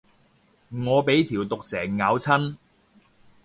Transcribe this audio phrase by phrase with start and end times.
[0.71, 2.57] 我俾條毒蛇咬親